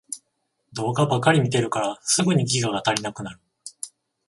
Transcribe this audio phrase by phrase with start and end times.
[0.73, 3.39] 動画ばかり見てるからすぐにギガが足りなくなる